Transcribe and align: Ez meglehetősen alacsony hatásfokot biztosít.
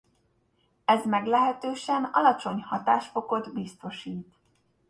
Ez 0.85 1.05
meglehetősen 1.05 2.09
alacsony 2.11 2.59
hatásfokot 2.61 3.53
biztosít. 3.53 4.35